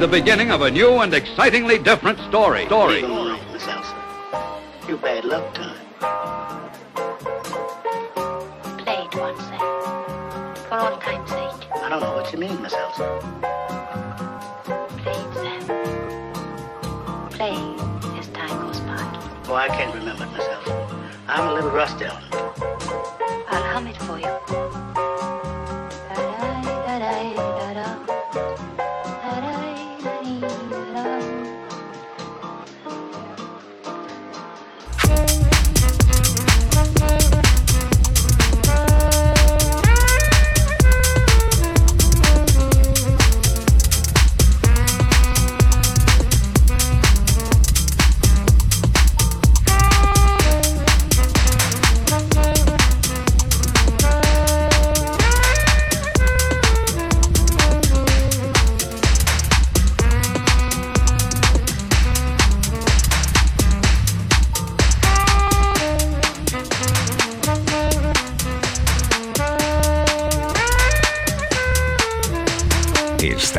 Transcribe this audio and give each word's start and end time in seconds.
the 0.00 0.08
beginning 0.08 0.50
of 0.50 0.62
a 0.62 0.70
new 0.70 1.00
and 1.00 1.12
excitingly 1.12 1.76
different 1.76 2.18
story. 2.20 2.64
Story. 2.64 3.04
All 3.04 3.28
right, 3.28 3.52
Miss 3.52 3.68
Elsa. 3.68 3.94
You 4.88 4.96
bad 4.96 5.26
luck 5.26 5.52
time. 5.52 5.76
Play 8.78 9.04
it 9.04 9.14
once, 9.14 9.42
eh? 9.42 9.58
For 10.68 10.74
all 10.74 10.96
time's 10.96 11.28
sake. 11.28 11.70
I 11.74 11.90
don't 11.90 12.00
know 12.00 12.14
what 12.14 12.32
you 12.32 12.38
mean, 12.38 12.62
Miss 12.62 12.72
Elsa. 12.72 13.04
Play 15.02 15.12
it, 15.12 15.34
Sam. 15.34 15.62
Play 17.28 17.58
as 18.18 18.28
time 18.28 18.58
goes 18.62 18.80
by. 18.80 18.96
Oh, 19.48 19.54
I 19.54 19.68
can't 19.68 19.94
remember 19.94 20.24
it, 20.24 20.32
Miss 20.32 20.46
Elsa. 20.46 21.04
I'm 21.28 21.46
a 21.46 21.52
little 21.52 21.72
rusty 21.72 22.06
on 22.06 22.22
it. 22.24 22.34
I'll 23.48 23.62
hum 23.64 23.86
it 23.86 23.98
for 23.98 24.18
you. 24.18 24.49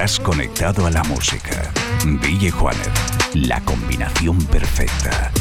Estás 0.02 0.20
conectado 0.20 0.88
a 0.88 0.90
la 0.90 1.04
música. 1.04 1.72
Ville 2.04 2.50
Juaner, 2.50 2.90
la 3.36 3.62
combinación 3.62 4.44
perfecta. 4.46 5.32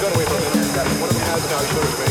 gun 0.00 0.14
away 0.14 0.24
from 0.24 0.40
him. 0.40 0.72
That 0.72 0.86
one 0.98 1.10
of 1.10 1.14
them 1.14 1.26
has 1.28 1.50
now. 1.50 1.58
He 1.60 1.66
showed 1.74 1.84
his 1.84 2.09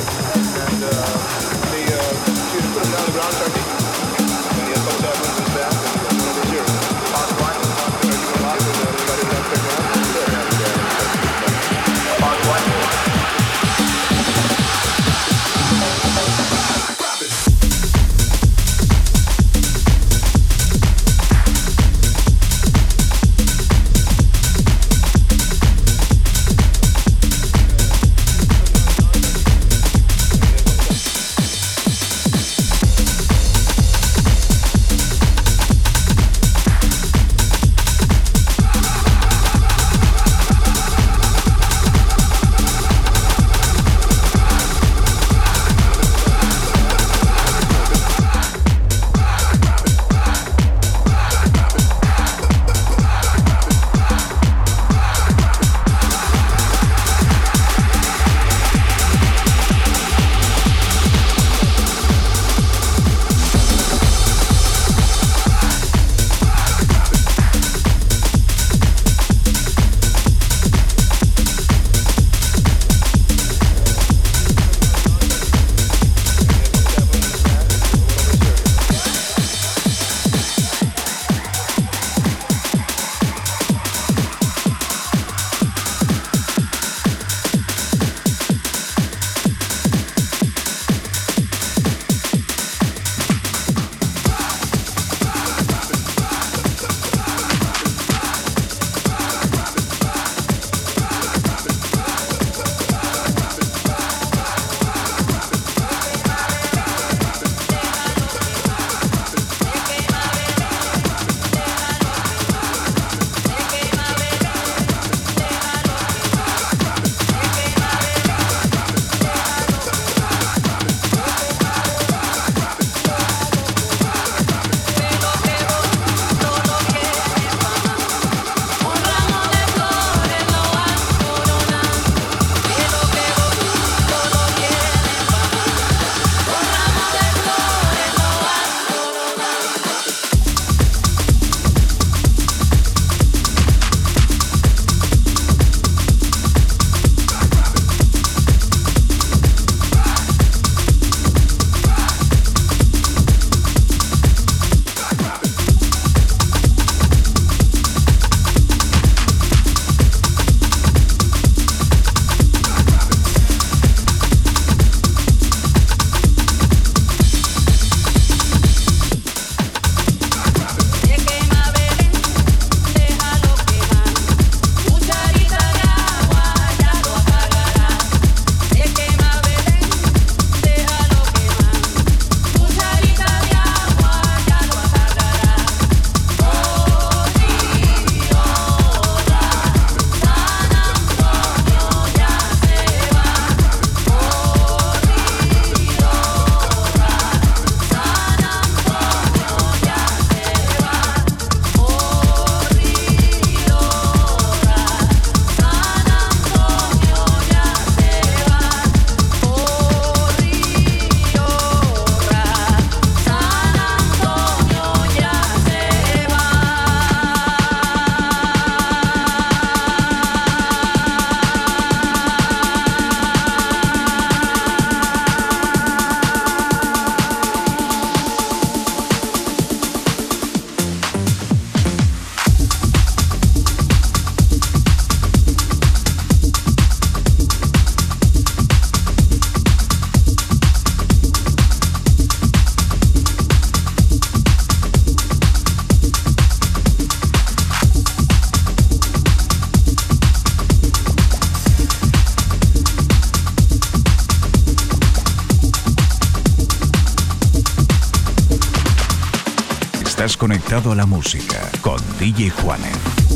conectado 260.70 260.94
la 260.94 261.08
música 261.08 261.72
con 261.82 261.98
DJ 262.20 262.52
Juanes. 262.52 263.29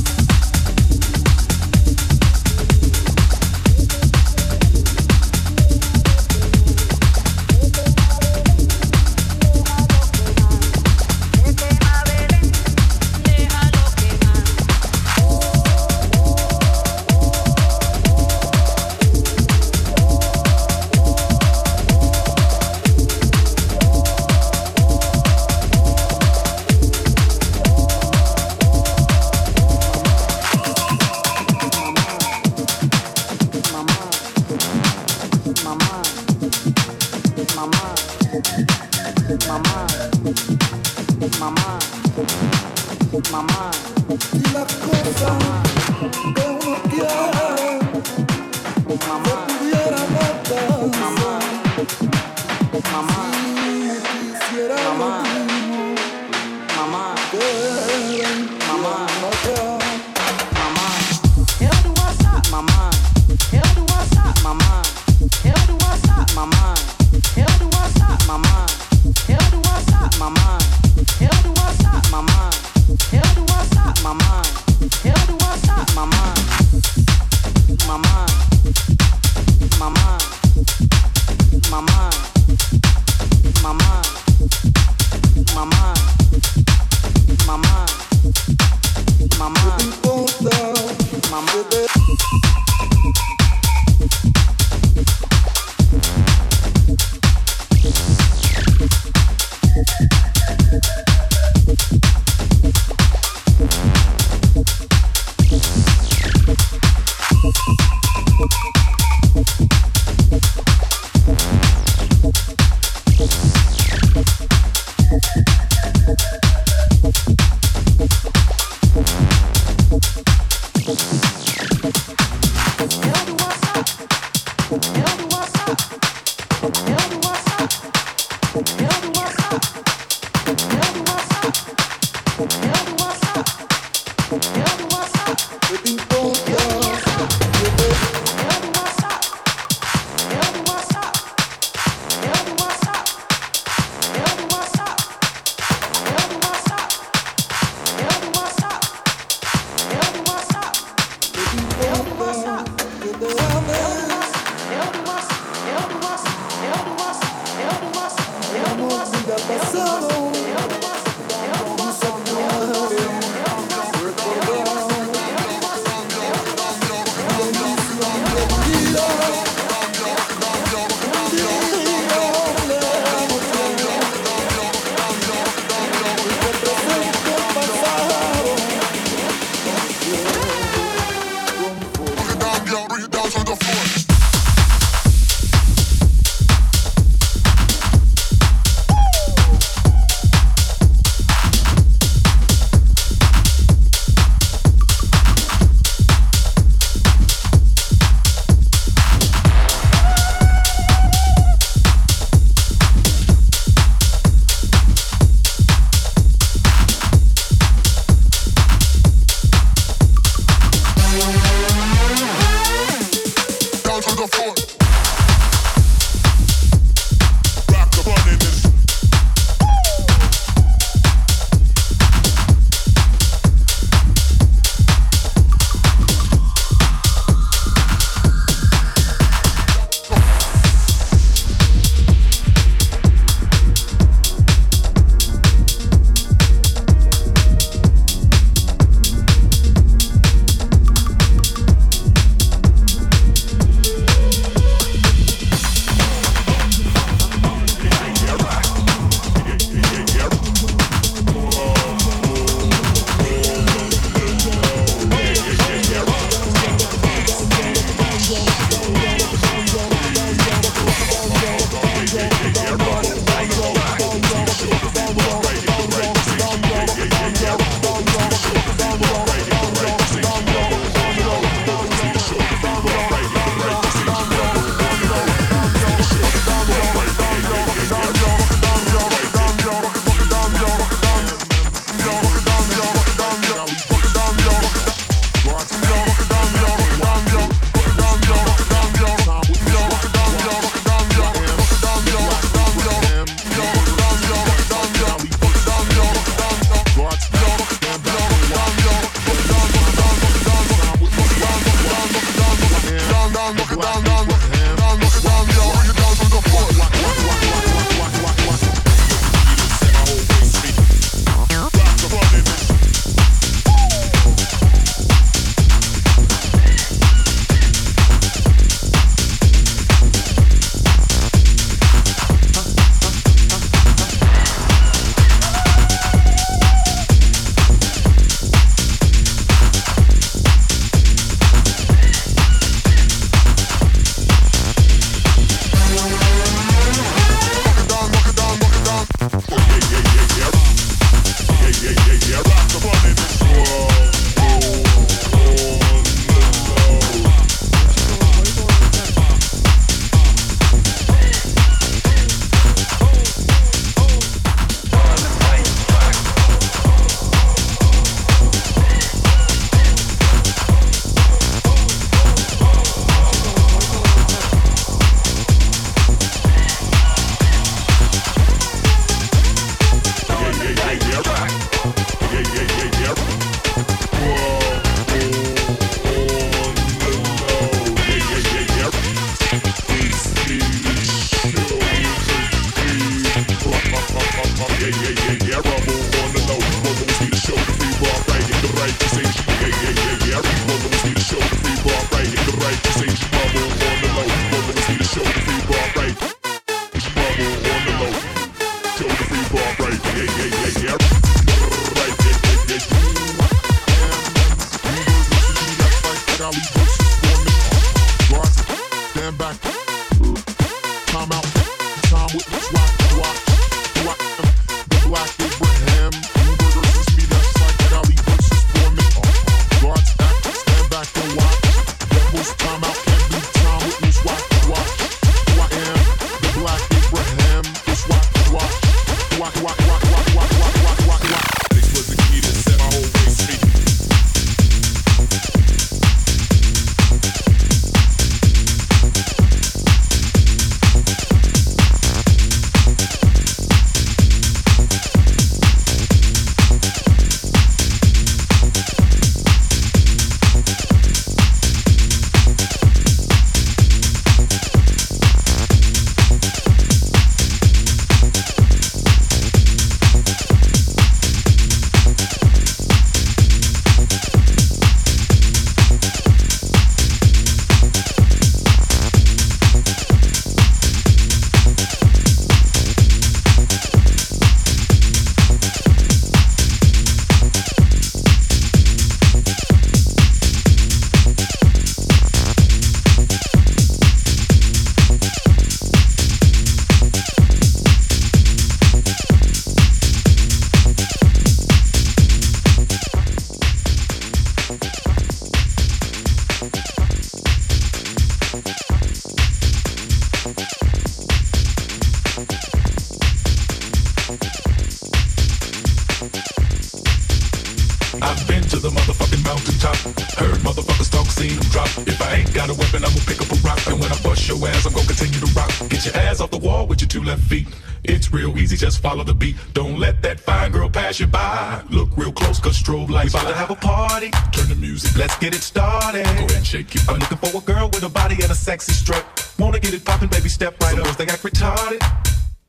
Follow 519.03 519.23
the 519.25 519.33
beat. 519.33 519.55
Don't 519.73 519.99
let 519.99 520.21
that 520.21 520.39
fine 520.39 520.71
girl 520.71 520.89
pass 520.89 521.19
you 521.19 521.27
by. 521.27 521.83
Look 521.89 522.09
real 522.17 522.31
close, 522.31 522.59
cause 522.59 522.81
strobe 522.81 523.09
lights. 523.09 523.33
We 523.33 523.39
about 523.39 523.49
to 523.49 523.55
have 523.55 523.69
a 523.69 523.75
party. 523.75 524.31
Turn 524.51 524.69
the 524.69 524.75
music, 524.75 525.15
let's 525.17 525.37
get 525.37 525.53
it 525.53 525.61
started. 525.61 526.23
Go 526.23 526.31
ahead 526.31 526.51
and 526.51 526.65
shake 526.65 526.95
it. 526.95 527.01
I'm 527.09 527.19
looking 527.19 527.37
for 527.37 527.57
a 527.57 527.61
girl 527.61 527.87
with 527.93 528.03
a 528.03 528.09
body 528.09 528.35
and 528.41 528.49
a 528.51 528.55
sexy 528.55 528.93
strut. 528.93 529.23
Wanna 529.59 529.79
get 529.79 529.93
it 529.93 530.05
poppin', 530.05 530.29
baby, 530.29 530.49
step 530.49 530.81
right 530.81 530.91
Some 530.91 530.99
up. 530.99 531.05
Girls, 531.05 531.17
they 531.17 531.27
act 531.27 531.43
retarded. 531.43 532.01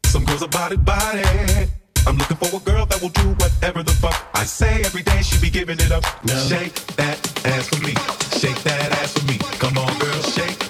Some 0.06 0.24
girls 0.24 0.42
are 0.42 0.48
body 0.48 0.76
body. 0.76 1.22
I'm 2.06 2.18
looking 2.18 2.36
for 2.36 2.50
a 2.54 2.60
girl 2.60 2.84
that 2.84 3.00
will 3.00 3.14
do 3.22 3.28
whatever 3.42 3.82
the 3.82 3.92
fuck 3.92 4.16
I 4.34 4.44
say 4.44 4.82
every 4.82 5.02
day. 5.02 5.22
She 5.22 5.40
be 5.40 5.50
giving 5.50 5.78
it 5.78 5.92
up. 5.92 6.04
No. 6.26 6.34
Shake 6.50 6.74
that 6.98 7.16
ass 7.46 7.68
for 7.68 7.80
me. 7.80 7.94
Shake 8.40 8.60
that 8.64 8.90
ass 9.00 9.12
for 9.16 9.24
me. 9.30 9.38
Come 9.62 9.78
on, 9.78 9.98
girl, 9.98 10.20
shake 10.36 10.63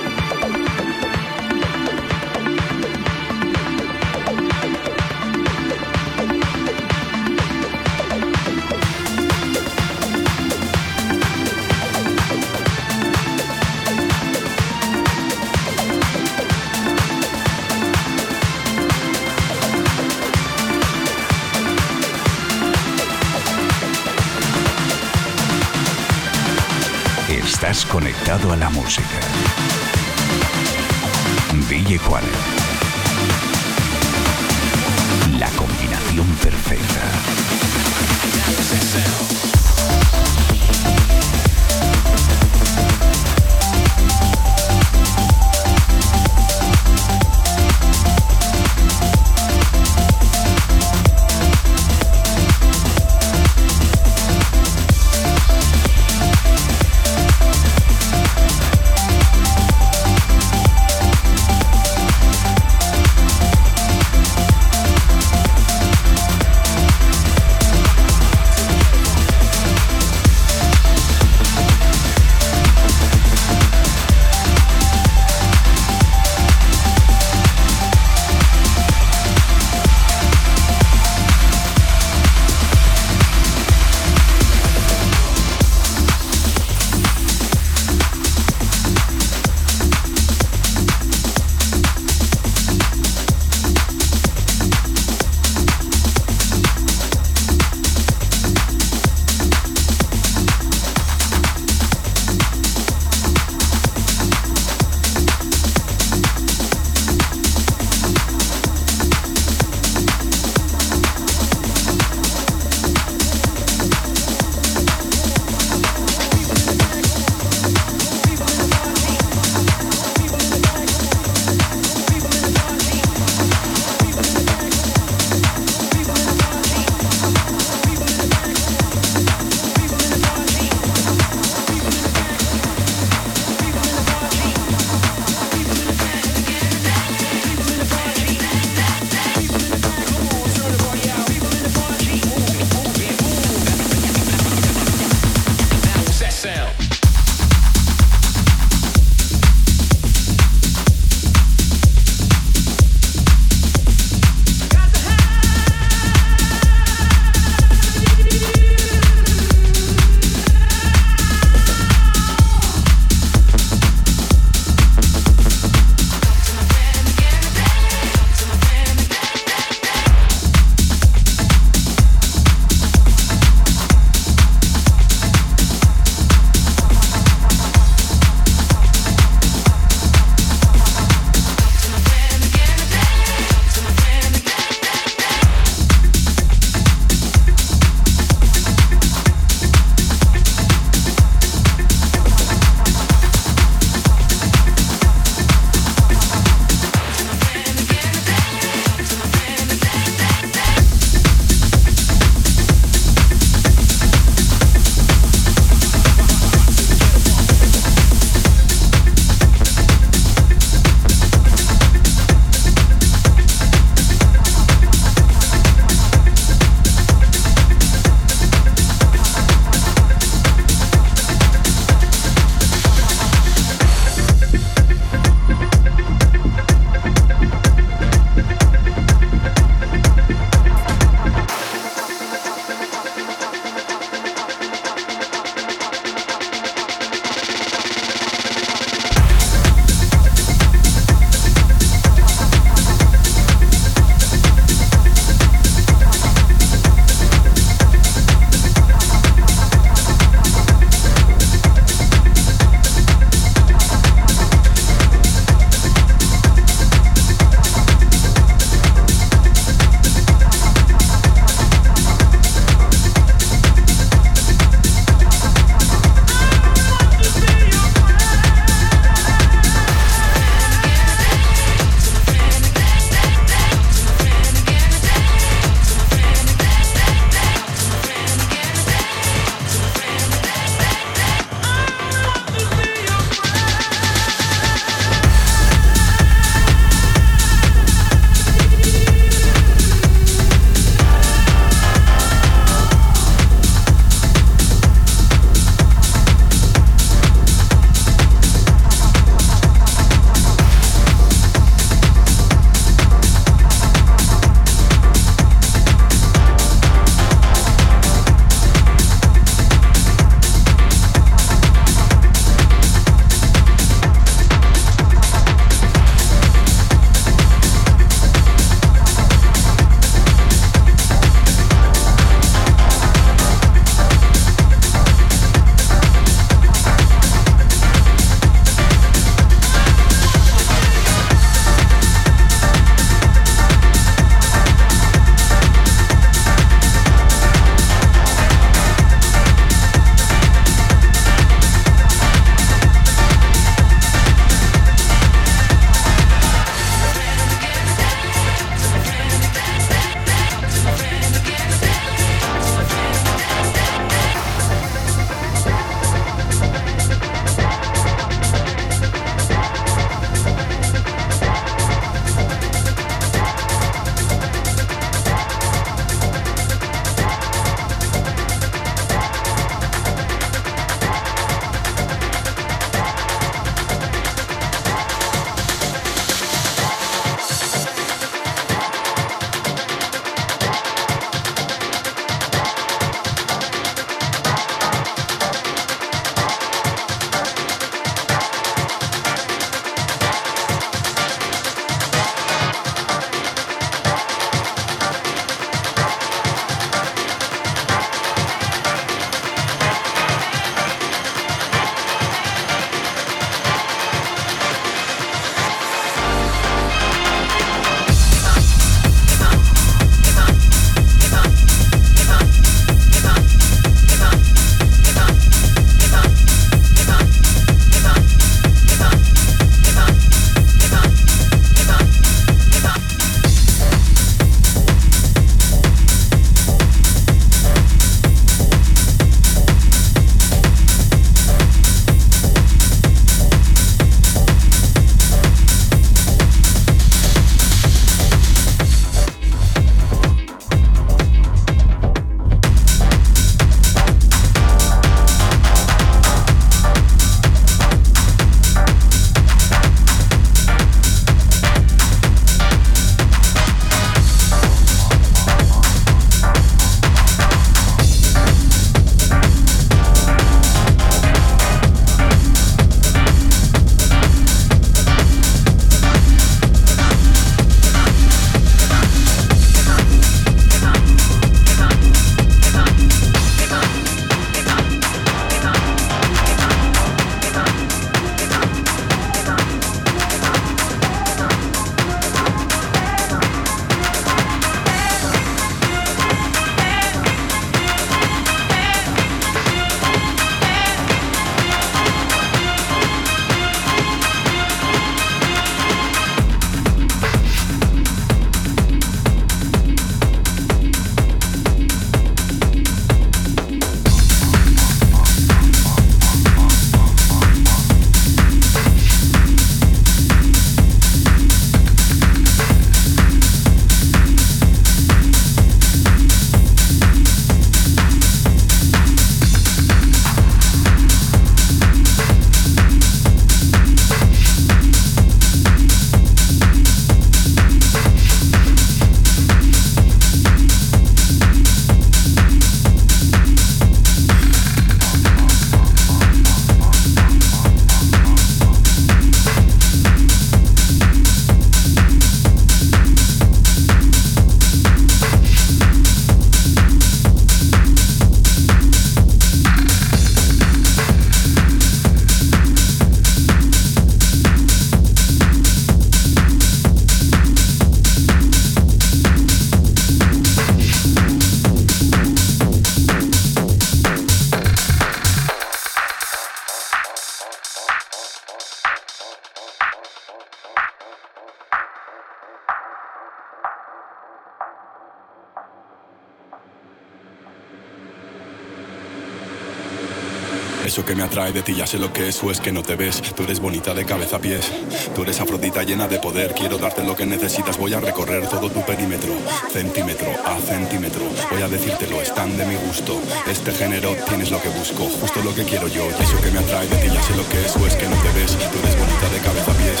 Eso 580.92 581.06
que 581.06 581.14
me 581.14 581.22
atrae 581.22 581.52
de 581.52 581.62
ti 581.62 581.74
ya 581.74 581.86
sé 581.86 581.96
lo 581.96 582.12
que 582.12 582.28
es 582.28 582.44
o 582.44 582.50
es 582.50 582.60
que 582.60 582.70
no 582.70 582.82
te 582.82 582.96
ves. 582.96 583.22
Tú 583.34 583.44
eres 583.44 583.60
bonita 583.60 583.94
de 583.94 584.04
cabeza 584.04 584.36
a 584.36 584.38
pies. 584.38 584.70
Tú 585.14 585.22
eres 585.22 585.40
afrodita 585.40 585.82
llena 585.84 586.06
de 586.06 586.18
poder. 586.18 586.52
Quiero 586.52 586.76
darte 586.76 587.02
lo 587.02 587.16
que 587.16 587.24
necesitas. 587.24 587.78
Voy 587.78 587.94
a 587.94 588.00
recorrer 588.00 588.46
todo 588.46 588.68
tu 588.68 588.84
perímetro, 588.84 589.32
centímetro 589.72 590.28
a 590.44 590.60
centímetro. 590.60 591.24
Voy 591.50 591.62
a 591.62 591.68
decírtelo, 591.68 592.20
están 592.20 592.54
de 592.58 592.66
mi 592.66 592.76
gusto. 592.76 593.18
Este 593.48 593.72
género 593.72 594.14
tienes 594.28 594.50
lo 594.50 594.60
que 594.60 594.68
busco, 594.68 595.08
justo 595.08 595.40
lo 595.42 595.54
que 595.54 595.64
quiero 595.64 595.88
yo. 595.88 596.10
Eso 596.10 596.38
que 596.42 596.50
me 596.50 596.58
atrae 596.58 596.86
de 596.86 596.96
ti 596.96 597.08
ya 597.08 597.22
sé 597.22 597.36
lo 597.36 597.48
que 597.48 597.64
es 597.64 597.74
o 597.74 597.86
es 597.86 597.96
que 597.96 598.06
no 598.06 598.16
te 598.16 598.28
ves. 598.36 598.52
Tú 598.52 598.76
eres 598.84 598.94
bonita 599.00 599.28
de 599.32 599.38
cabeza 599.40 599.72
a 599.72 599.74
pies. 599.80 600.00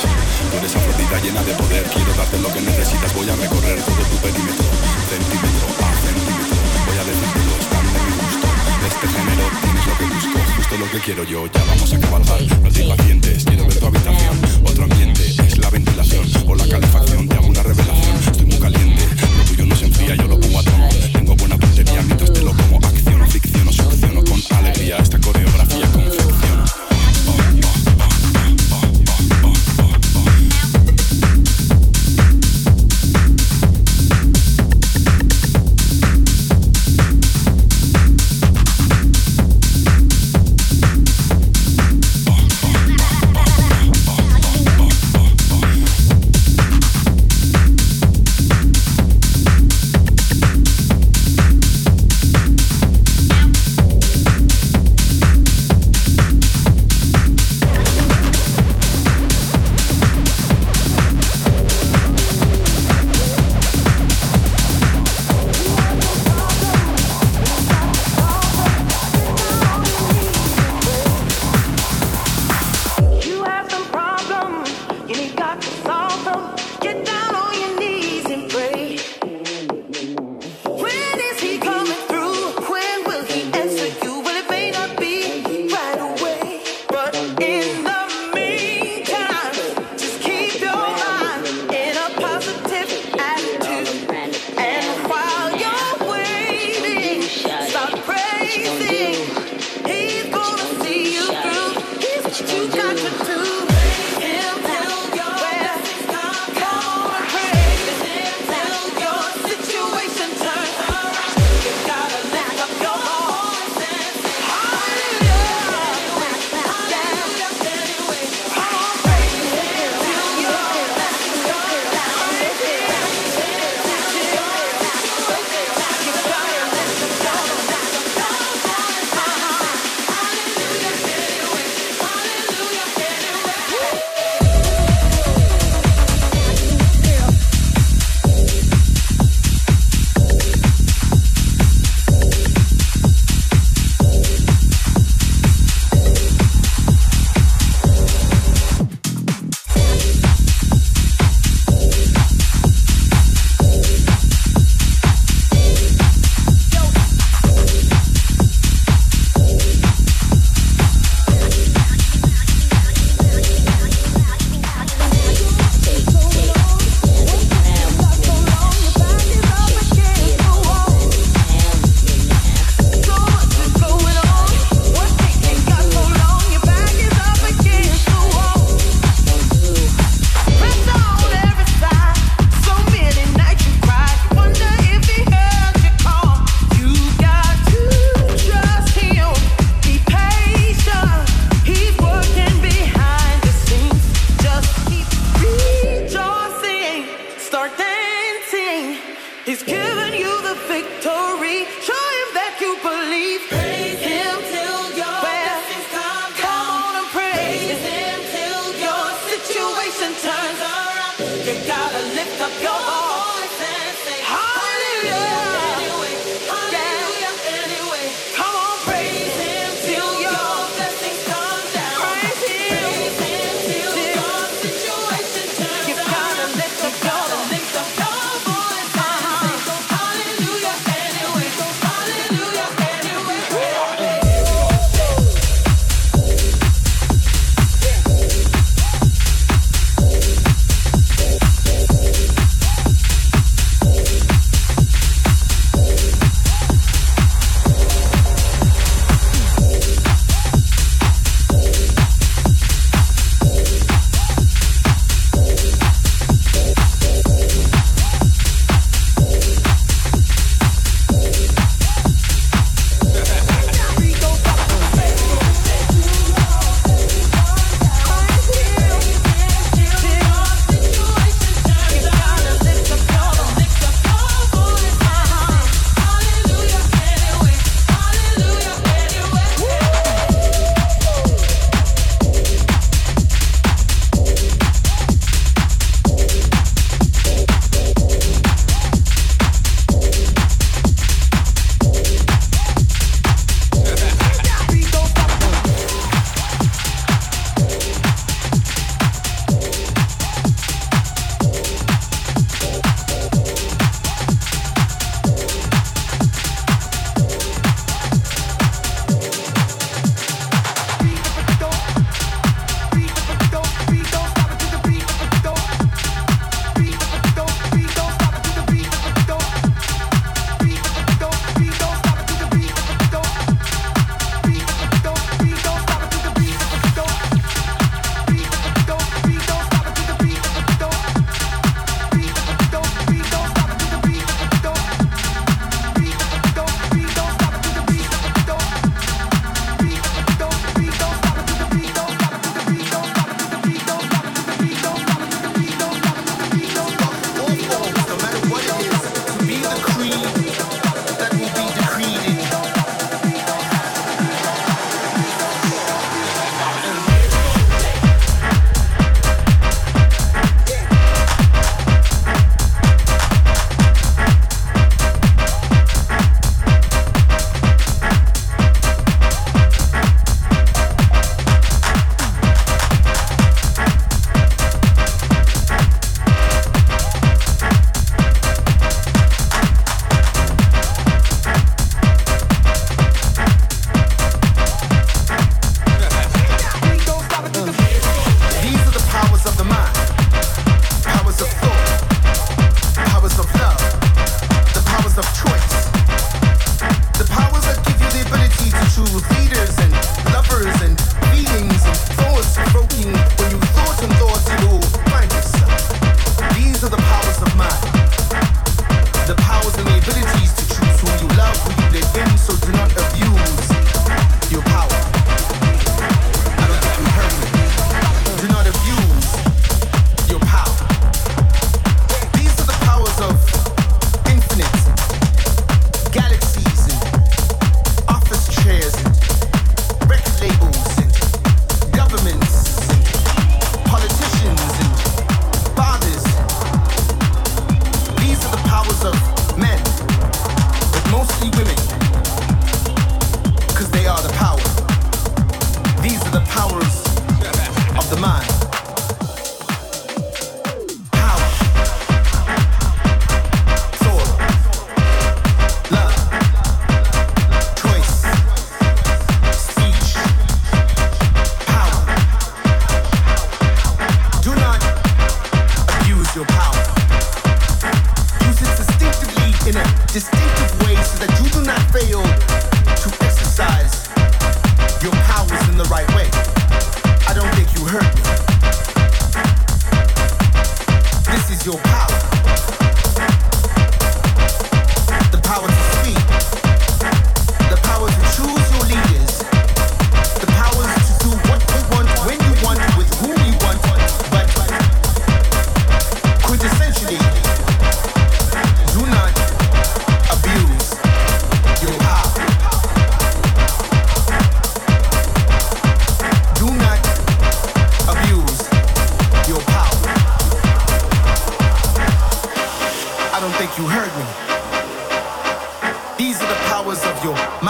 Tú 0.52 0.58
eres 0.58 0.76
afrodita 0.76 1.16
llena 1.24 1.42
de 1.42 1.54
poder. 1.54 1.84
Quiero 1.88 2.12
darte 2.12 2.36
lo 2.36 2.52
que 2.52 2.60
necesitas. 2.60 3.14
Voy 3.14 3.30
a 3.30 3.36
recorrer 3.36 3.80
todo 3.80 4.02
tu 4.12 4.16
perímetro, 4.20 4.68
centímetro 5.08 5.66
a 5.72 5.88
centímetro. 6.04 6.56
Voy 6.84 6.98
a 7.00 7.04
decírtelo, 7.08 7.52
están 7.64 7.86
de 7.96 8.00
mi 8.04 8.12
gusto. 8.20 8.48
Este 8.92 9.08
género 9.08 9.44
tienes 9.62 9.86
lo 9.86 9.94
que 9.96 10.04
busco, 10.04 10.51
justo 10.72 10.84
lo 10.84 10.90
que 10.90 10.98
quiero 11.04 11.24
yo. 11.24 11.46
Ya 11.46 11.64
vamos 11.64 11.92
a 11.92 12.00
cabalgar, 12.00 12.42
no 12.62 12.70
te 12.70 12.84
pacientes. 12.84 13.44
Quiero 13.44 13.66
ver 13.66 13.78
tu 13.78 13.86
habitación, 13.86 14.40
otro 14.64 14.84
ambiente. 14.84 15.22
Es 15.46 15.58
la 15.58 15.70
ventilación 15.70 16.26
o 16.46 16.54
la 16.54 16.66
calefacción. 16.66 17.28
Te 17.28 17.36
hago 17.36 17.46
una 17.46 17.62
revelación. 17.62 18.16
Estoy 18.18 18.46
muy 18.46 18.58
caliente, 18.58 19.02
lo 19.38 19.44
tuyo 19.44 19.66
no 19.66 19.76
se 19.76 19.86
enfría, 19.86 20.14
yo 20.14 20.28
lo 20.28 20.38
pongo 20.38 20.60
a 20.60 20.62
tono. 20.62 20.88
Tengo 21.12 21.36
buena 21.36 21.56
puntería 21.58 22.02
mientras 22.02 22.32
te 22.32 22.42
lo 22.42 22.52
como. 22.54 22.78
Acciono, 22.78 23.26
ficciono, 23.26 23.72
succiono 23.72 24.24
con 24.24 24.58
alegría 24.58 24.98
esta 24.98 25.18
coreografía 25.18 25.90
confecciono. 25.92 26.91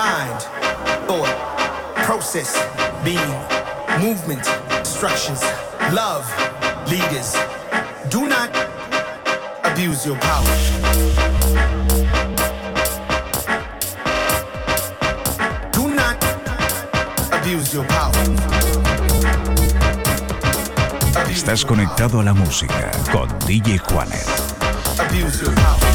Mind, 0.02 0.42
thought, 1.06 1.32
process, 1.94 2.58
being, 3.04 3.32
movement, 4.00 4.44
structures, 4.84 5.40
love, 5.92 6.26
leaders. 6.90 7.36
Do 8.10 8.26
not 8.26 8.50
abuse 9.62 10.04
your 10.04 10.16
power. 10.16 10.56
Do 15.70 15.94
not 15.94 16.18
abuse 17.30 17.72
your 17.72 17.86
power. 17.86 18.12
Estás 21.30 21.64
conectado 21.64 22.18
a 22.18 22.24
la 22.24 22.34
música 22.34 22.90
con 23.12 23.28
DJ 23.46 23.78
Juanher. 23.78 24.24
Abuse 24.98 25.44
your 25.44 25.54
power. 25.54 25.91